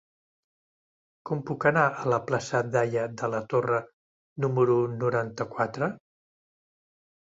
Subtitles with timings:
[1.29, 3.83] Com puc anar a la plaça d'Haya de la Torre
[4.47, 5.95] número noranta-quatre?